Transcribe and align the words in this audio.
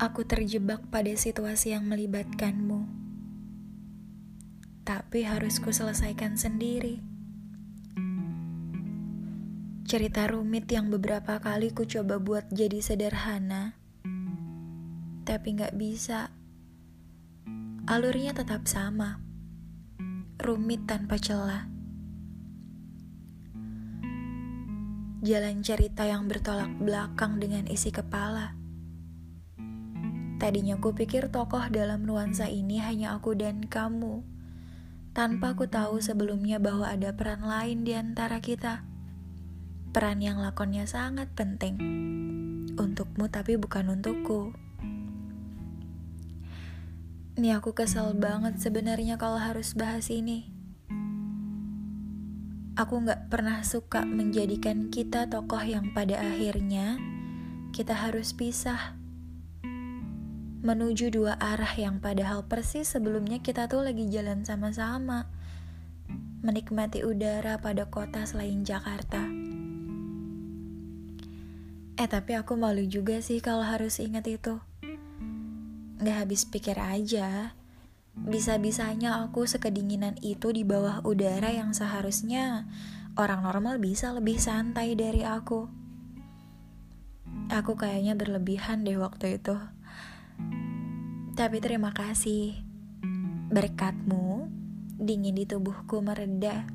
Aku 0.00 0.24
terjebak 0.24 0.88
pada 0.88 1.12
situasi 1.12 1.76
yang 1.76 1.84
melibatkanmu, 1.84 2.88
tapi 4.80 5.28
harus 5.28 5.60
kuselesaikan 5.60 6.40
sendiri. 6.40 7.04
Cerita 9.84 10.24
rumit 10.24 10.64
yang 10.72 10.88
beberapa 10.88 11.36
kali 11.36 11.76
ku 11.76 11.84
coba 11.84 12.16
buat 12.16 12.48
jadi 12.48 12.80
sederhana, 12.80 13.76
tapi 15.28 15.60
gak 15.60 15.76
bisa. 15.76 16.32
Alurnya 17.84 18.32
tetap 18.32 18.64
sama, 18.64 19.20
rumit 20.40 20.88
tanpa 20.88 21.20
celah. 21.20 21.68
Jalan 25.20 25.60
cerita 25.60 26.08
yang 26.08 26.24
bertolak 26.24 26.72
belakang 26.80 27.36
dengan 27.36 27.68
isi 27.68 27.92
kepala 27.92 28.59
Tadinya 30.40 30.80
ku 30.80 30.96
pikir 30.96 31.28
tokoh 31.28 31.68
dalam 31.68 32.08
nuansa 32.08 32.48
ini 32.48 32.80
hanya 32.80 33.12
aku 33.12 33.36
dan 33.36 33.68
kamu, 33.68 34.24
tanpa 35.12 35.52
ku 35.52 35.68
tahu 35.68 36.00
sebelumnya 36.00 36.56
bahwa 36.56 36.88
ada 36.88 37.12
peran 37.12 37.44
lain 37.44 37.84
di 37.84 37.92
antara 37.92 38.40
kita. 38.40 38.80
Peran 39.92 40.24
yang 40.24 40.40
lakonnya 40.40 40.88
sangat 40.88 41.28
penting. 41.36 41.76
Untukmu 42.72 43.28
tapi 43.28 43.60
bukan 43.60 44.00
untukku. 44.00 44.56
Ini 47.36 47.60
aku 47.60 47.76
kesel 47.76 48.16
banget 48.16 48.64
sebenarnya 48.64 49.20
kalau 49.20 49.36
harus 49.36 49.76
bahas 49.76 50.08
ini. 50.08 50.48
Aku 52.80 52.96
gak 53.04 53.28
pernah 53.28 53.60
suka 53.60 54.08
menjadikan 54.08 54.88
kita 54.88 55.28
tokoh 55.28 55.60
yang 55.60 55.92
pada 55.92 56.16
akhirnya 56.16 56.96
kita 57.76 57.92
harus 57.92 58.32
pisah 58.32 58.99
menuju 60.60 61.08
dua 61.08 61.40
arah 61.40 61.72
yang 61.72 62.04
padahal 62.04 62.44
persis 62.44 62.84
sebelumnya 62.84 63.40
kita 63.40 63.64
tuh 63.64 63.80
lagi 63.80 64.12
jalan 64.12 64.44
sama-sama, 64.44 65.24
menikmati 66.44 67.00
udara 67.00 67.56
pada 67.64 67.88
kota 67.88 68.28
selain 68.28 68.60
Jakarta. 68.60 69.24
Eh 71.96 72.08
tapi 72.08 72.36
aku 72.36 72.60
malu 72.60 72.84
juga 72.84 73.24
sih 73.24 73.40
kalau 73.40 73.64
harus 73.64 74.00
ingat 74.04 74.28
itu. 74.28 74.60
Gak 76.00 76.28
habis 76.28 76.44
pikir 76.44 76.76
aja, 76.76 77.56
bisa-bisanya 78.12 79.24
aku 79.24 79.48
sekedinginan 79.48 80.20
itu 80.20 80.52
di 80.52 80.64
bawah 80.64 81.00
udara 81.08 81.52
yang 81.52 81.72
seharusnya 81.72 82.68
orang 83.16 83.44
normal 83.44 83.80
bisa 83.80 84.12
lebih 84.12 84.36
santai 84.36 84.92
dari 84.92 85.24
aku. 85.24 85.68
Aku 87.48 87.80
kayaknya 87.80 88.12
berlebihan 88.12 88.84
deh 88.84 89.00
waktu 89.00 89.40
itu. 89.40 89.56
Tapi 91.40 91.56
terima 91.56 91.88
kasih. 91.96 92.52
Berkatmu, 93.48 94.52
dingin 95.00 95.40
di 95.40 95.48
tubuhku 95.48 96.04
mereda. 96.04 96.68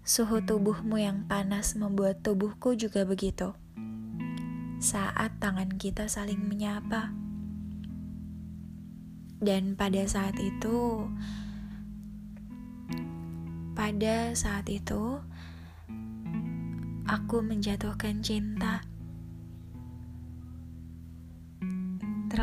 Suhu 0.00 0.40
tubuhmu 0.40 0.96
yang 0.96 1.28
panas 1.28 1.76
membuat 1.76 2.24
tubuhku 2.24 2.72
juga 2.72 3.04
begitu. 3.04 3.52
Saat 4.80 5.44
tangan 5.44 5.76
kita 5.76 6.08
saling 6.08 6.40
menyapa. 6.40 7.12
Dan 9.44 9.76
pada 9.76 10.00
saat 10.08 10.40
itu, 10.40 11.04
pada 13.76 14.32
saat 14.32 14.64
itu, 14.72 15.20
aku 17.04 17.44
menjatuhkan 17.44 18.24
cinta. 18.24 18.93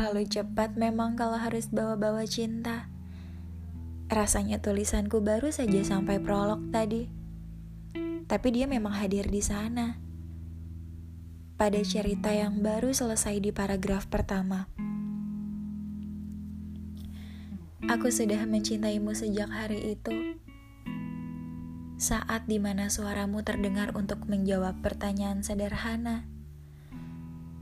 Terlalu 0.02 0.26
cepat 0.26 0.74
memang 0.74 1.14
kalau 1.14 1.38
harus 1.38 1.70
bawa-bawa 1.70 2.26
cinta. 2.26 2.90
Rasanya 4.10 4.58
tulisanku 4.58 5.22
baru 5.22 5.54
saja 5.54 5.78
sampai 5.86 6.18
prolog 6.18 6.74
tadi. 6.74 7.06
Tapi 8.26 8.48
dia 8.50 8.66
memang 8.66 8.98
hadir 8.98 9.30
di 9.30 9.38
sana. 9.38 10.02
Pada 11.54 11.78
cerita 11.86 12.34
yang 12.34 12.66
baru 12.66 12.90
selesai 12.90 13.38
di 13.38 13.54
paragraf 13.54 14.10
pertama. 14.10 14.66
Aku 17.86 18.10
sudah 18.10 18.42
mencintaimu 18.42 19.14
sejak 19.14 19.54
hari 19.54 19.94
itu. 19.94 20.34
Saat 21.94 22.50
di 22.50 22.58
mana 22.58 22.90
suaramu 22.90 23.46
terdengar 23.46 23.94
untuk 23.94 24.26
menjawab 24.26 24.82
pertanyaan 24.82 25.46
sederhana 25.46 26.31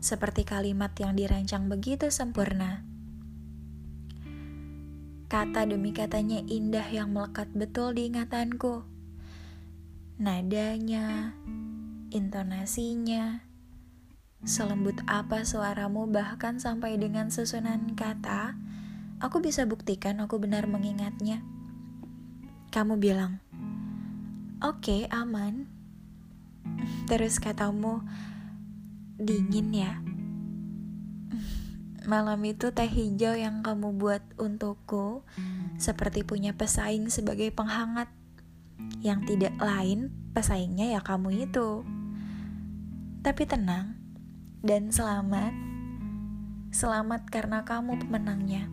seperti 0.01 0.49
kalimat 0.49 0.97
yang 0.97 1.13
dirancang 1.13 1.69
begitu 1.69 2.09
sempurna. 2.09 2.83
Kata 5.31 5.63
demi 5.63 5.95
katanya 5.95 6.43
indah 6.43 6.91
yang 6.91 7.15
melekat 7.15 7.47
betul 7.55 7.95
di 7.95 8.11
ingatanku. 8.11 8.83
Nadanya, 10.19 11.39
intonasinya, 12.11 13.47
selembut 14.43 14.99
apa 15.07 15.47
suaramu 15.47 16.11
bahkan 16.11 16.59
sampai 16.59 16.99
dengan 16.99 17.31
susunan 17.31 17.95
kata, 17.95 18.59
aku 19.23 19.39
bisa 19.39 19.69
buktikan 19.71 20.19
aku 20.19 20.41
benar 20.43 20.67
mengingatnya. 20.67 21.45
Kamu 22.75 22.99
bilang, 22.99 23.39
oke 24.65 24.83
okay, 24.83 25.01
aman. 25.15 25.71
Terus 27.09 27.39
katamu, 27.39 28.03
dingin 29.21 29.69
ya. 29.77 29.93
Malam 32.11 32.41
itu 32.49 32.73
teh 32.73 32.89
hijau 32.89 33.37
yang 33.37 33.61
kamu 33.61 34.01
buat 34.01 34.25
untukku 34.41 35.21
seperti 35.77 36.25
punya 36.25 36.57
pesaing 36.57 37.13
sebagai 37.13 37.53
penghangat. 37.53 38.09
Yang 39.05 39.37
tidak 39.37 39.55
lain 39.61 40.13
pesaingnya 40.33 40.97
ya 40.97 41.01
kamu 41.05 41.49
itu. 41.49 41.85
Tapi 43.21 43.43
tenang 43.45 44.01
dan 44.65 44.89
selamat. 44.89 45.53
Selamat 46.73 47.29
karena 47.29 47.65
kamu 47.65 48.01
pemenangnya. 48.01 48.69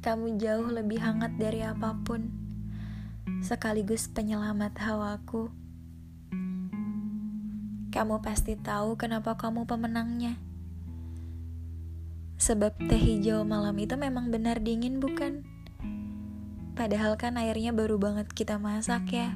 Kamu 0.00 0.40
jauh 0.40 0.70
lebih 0.70 1.02
hangat 1.02 1.36
dari 1.36 1.60
apa 1.66 1.92
pun. 2.06 2.30
Sekaligus 3.44 4.08
penyelamat 4.08 4.78
hawaku. 4.80 5.57
Kamu 7.98 8.22
pasti 8.22 8.54
tahu 8.54 8.94
kenapa 8.94 9.34
kamu 9.34 9.66
pemenangnya. 9.66 10.38
Sebab 12.38 12.78
teh 12.86 12.94
hijau 12.94 13.42
malam 13.42 13.74
itu 13.74 13.98
memang 13.98 14.30
benar 14.30 14.62
dingin 14.62 15.02
bukan? 15.02 15.42
Padahal 16.78 17.18
kan 17.18 17.34
airnya 17.34 17.74
baru 17.74 17.98
banget 17.98 18.30
kita 18.30 18.54
masak 18.62 19.10
ya. 19.10 19.34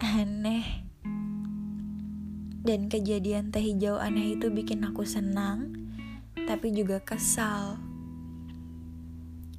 Aneh. 0.00 0.88
Dan 2.64 2.88
kejadian 2.88 3.52
teh 3.52 3.60
hijau 3.60 4.00
aneh 4.00 4.32
itu 4.40 4.48
bikin 4.48 4.80
aku 4.80 5.04
senang, 5.04 5.68
tapi 6.48 6.72
juga 6.72 7.04
kesal. 7.04 7.76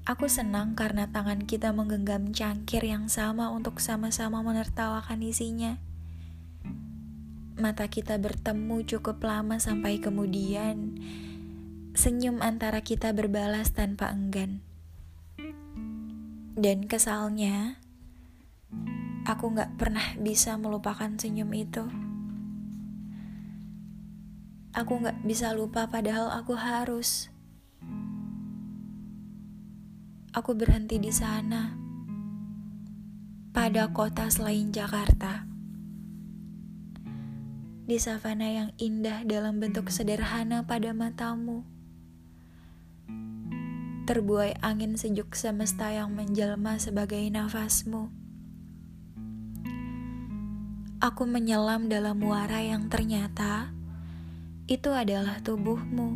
Aku 0.09 0.25
senang 0.25 0.73
karena 0.73 1.05
tangan 1.13 1.45
kita 1.45 1.69
menggenggam 1.69 2.33
cangkir 2.33 2.81
yang 2.81 3.05
sama 3.13 3.53
untuk 3.53 3.77
sama-sama 3.77 4.41
menertawakan 4.41 5.21
isinya 5.21 5.92
mata 7.63 7.87
kita 7.87 8.19
bertemu 8.19 8.83
cukup 8.83 9.23
lama 9.23 9.55
sampai 9.55 10.03
kemudian 10.03 10.99
senyum 11.95 12.43
antara 12.43 12.83
kita 12.83 13.15
berbalas 13.15 13.71
tanpa 13.71 14.11
enggan. 14.11 14.59
Dan 16.59 16.91
kesalnya, 16.91 17.79
aku 19.23 19.55
gak 19.55 19.79
pernah 19.79 20.03
bisa 20.19 20.59
melupakan 20.59 21.07
senyum 21.15 21.47
itu. 21.55 21.87
Aku 24.75 24.99
gak 24.99 25.23
bisa 25.23 25.55
lupa 25.55 25.87
padahal 25.87 26.35
aku 26.35 26.59
harus. 26.59 27.31
Aku 30.35 30.51
berhenti 30.51 30.99
di 30.99 31.15
sana, 31.15 31.79
pada 33.55 33.87
kota 33.95 34.27
selain 34.27 34.75
Jakarta 34.75 35.52
di 37.83 37.99
savana 37.99 38.47
yang 38.47 38.69
indah 38.79 39.27
dalam 39.27 39.59
bentuk 39.59 39.91
sederhana 39.91 40.63
pada 40.63 40.95
matamu. 40.95 41.67
Terbuai 44.07 44.55
angin 44.63 44.95
sejuk 44.95 45.35
semesta 45.35 45.91
yang 45.91 46.11
menjelma 46.15 46.79
sebagai 46.79 47.19
nafasmu. 47.27 48.11
Aku 51.03 51.27
menyelam 51.27 51.91
dalam 51.91 52.23
muara 52.23 52.63
yang 52.63 52.87
ternyata 52.87 53.75
itu 54.71 54.91
adalah 54.95 55.43
tubuhmu. 55.43 56.15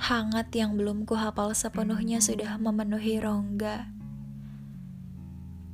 Hangat 0.00 0.52
yang 0.56 0.76
belum 0.76 1.04
kuhafal 1.04 1.52
sepenuhnya 1.52 2.20
sudah 2.20 2.56
memenuhi 2.60 3.20
rongga 3.20 3.93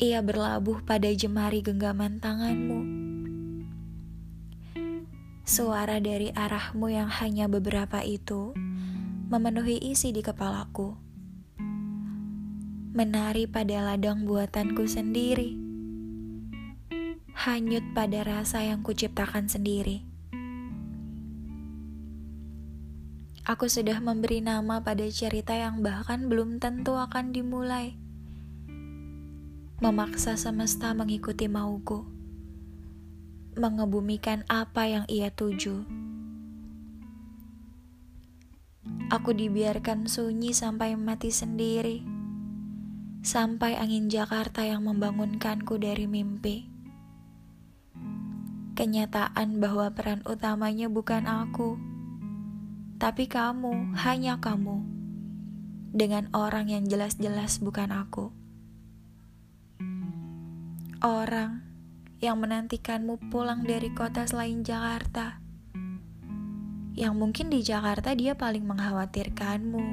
ia 0.00 0.24
berlabuh 0.24 0.80
pada 0.88 1.12
jemari 1.12 1.60
genggaman 1.60 2.24
tanganmu. 2.24 2.80
Suara 5.44 6.00
dari 6.00 6.32
arahmu 6.32 6.88
yang 6.88 7.12
hanya 7.20 7.52
beberapa 7.52 8.00
itu 8.00 8.56
memenuhi 9.28 9.76
isi 9.76 10.08
di 10.16 10.24
kepalaku. 10.24 10.96
Menari 12.96 13.44
pada 13.44 13.92
ladang 13.92 14.24
buatanku 14.24 14.88
sendiri. 14.88 15.60
Hanyut 17.36 17.84
pada 17.92 18.24
rasa 18.24 18.64
yang 18.64 18.80
kuciptakan 18.80 19.52
sendiri. 19.52 20.08
Aku 23.44 23.68
sudah 23.68 24.00
memberi 24.00 24.40
nama 24.40 24.80
pada 24.80 25.04
cerita 25.12 25.52
yang 25.52 25.84
bahkan 25.84 26.24
belum 26.32 26.56
tentu 26.56 26.96
akan 26.96 27.36
dimulai. 27.36 28.00
Memaksa 29.80 30.36
semesta 30.36 30.92
mengikuti 30.92 31.48
mauku 31.48 32.20
mengebumikan 33.60 34.46
apa 34.46 34.86
yang 34.86 35.04
ia 35.10 35.28
tuju. 35.28 35.84
Aku 39.10 39.34
dibiarkan 39.34 40.06
sunyi 40.06 40.54
sampai 40.54 40.94
mati 40.94 41.34
sendiri, 41.34 42.00
sampai 43.20 43.76
angin 43.76 44.08
Jakarta 44.08 44.62
yang 44.62 44.86
membangunkanku 44.86 45.76
dari 45.76 46.08
mimpi. 46.08 46.70
Kenyataan 48.78 49.60
bahwa 49.60 49.92
peran 49.92 50.24
utamanya 50.24 50.88
bukan 50.88 51.28
aku, 51.28 51.76
tapi 52.96 53.28
kamu, 53.28 53.92
hanya 54.08 54.40
kamu, 54.40 54.80
dengan 55.92 56.32
orang 56.32 56.70
yang 56.70 56.86
jelas-jelas 56.88 57.60
bukan 57.60 57.92
aku. 57.92 58.39
Orang 61.00 61.64
yang 62.20 62.44
menantikanmu 62.44 63.32
pulang 63.32 63.64
dari 63.64 63.88
kota 63.88 64.28
selain 64.28 64.60
Jakarta. 64.60 65.40
Yang 66.92 67.14
mungkin 67.16 67.48
di 67.48 67.64
Jakarta 67.64 68.12
dia 68.12 68.36
paling 68.36 68.68
mengkhawatirkanmu. 68.68 69.86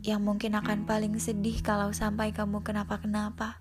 Yang 0.00 0.20
mungkin 0.24 0.56
akan 0.56 0.88
paling 0.88 1.20
sedih 1.20 1.60
kalau 1.60 1.92
sampai 1.92 2.32
kamu 2.32 2.64
kenapa-kenapa. 2.64 3.60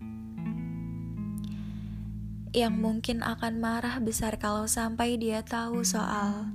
Yang 2.55 2.75
mungkin 2.79 3.19
akan 3.19 3.59
marah 3.59 3.99
besar 3.99 4.39
kalau 4.39 4.71
sampai 4.71 5.19
dia 5.19 5.43
tahu 5.43 5.83
soal 5.83 6.47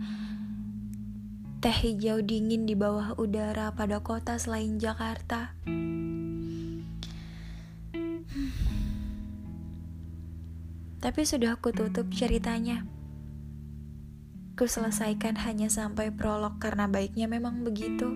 teh 1.60 1.76
hijau 1.84 2.24
dingin 2.24 2.64
di 2.64 2.72
bawah 2.72 3.12
udara 3.20 3.76
pada 3.76 4.00
kota 4.00 4.40
selain 4.40 4.80
Jakarta. 4.80 5.52
Tapi 11.02 11.26
sudah 11.26 11.58
aku 11.58 11.74
tutup 11.74 12.06
ceritanya. 12.14 12.86
Ku 14.54 14.70
selesaikan 14.70 15.34
hanya 15.42 15.66
sampai 15.66 16.14
prolog 16.14 16.62
karena 16.62 16.86
baiknya 16.86 17.26
memang 17.26 17.66
begitu. 17.66 18.06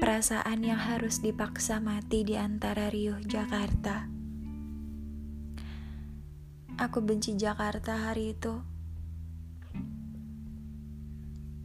Perasaan 0.00 0.64
yang 0.64 0.80
harus 0.80 1.20
dipaksa 1.20 1.84
mati 1.84 2.24
di 2.24 2.40
antara 2.40 2.88
riuh 2.88 3.20
Jakarta. 3.20 4.08
Aku 6.80 7.04
benci 7.04 7.36
Jakarta 7.36 8.08
hari 8.08 8.32
itu. 8.32 8.64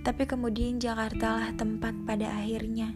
Tapi 0.03 0.27
kemudian 0.27 0.75
Jakarta 0.75 1.39
lah 1.39 1.49
tempat 1.55 1.95
pada 2.03 2.35
akhirnya. 2.35 2.91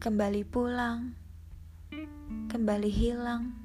Kembali 0.00 0.48
pulang, 0.48 1.12
kembali 2.48 2.88
hilang 2.88 3.63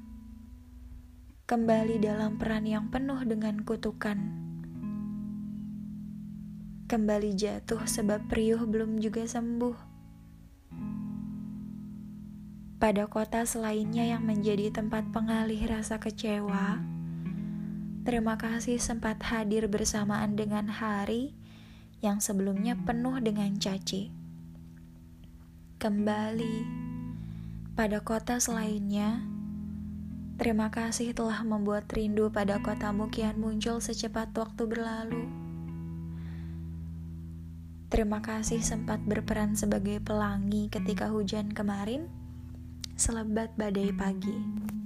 kembali 1.50 1.98
dalam 1.98 2.38
peran 2.38 2.62
yang 2.62 2.94
penuh 2.94 3.26
dengan 3.26 3.66
kutukan. 3.66 4.14
Kembali 6.86 7.34
jatuh 7.34 7.90
sebab 7.90 8.30
riuh 8.30 8.62
belum 8.70 9.02
juga 9.02 9.26
sembuh. 9.26 9.74
Pada 12.78 13.10
kota 13.10 13.42
selainnya 13.42 14.14
yang 14.14 14.22
menjadi 14.30 14.70
tempat 14.70 15.10
pengalih 15.10 15.58
rasa 15.66 15.98
kecewa, 15.98 16.78
terima 18.06 18.38
kasih 18.38 18.78
sempat 18.78 19.18
hadir 19.26 19.66
bersamaan 19.66 20.38
dengan 20.38 20.70
hari 20.70 21.34
yang 21.98 22.22
sebelumnya 22.22 22.78
penuh 22.78 23.18
dengan 23.18 23.58
caci. 23.58 24.14
Kembali 25.82 26.62
pada 27.74 27.98
kota 28.06 28.38
selainnya 28.38 29.39
Terima 30.40 30.72
kasih 30.72 31.12
telah 31.12 31.44
membuat 31.44 31.92
rindu 31.92 32.32
pada 32.32 32.56
kotamu 32.64 33.12
kian 33.12 33.36
muncul 33.36 33.76
secepat 33.76 34.32
waktu 34.32 34.64
berlalu. 34.64 35.28
Terima 37.92 38.24
kasih 38.24 38.64
sempat 38.64 39.04
berperan 39.04 39.52
sebagai 39.52 40.00
pelangi 40.00 40.72
ketika 40.72 41.12
hujan 41.12 41.52
kemarin, 41.52 42.08
selebat 42.96 43.52
badai 43.60 43.92
pagi. 43.92 44.79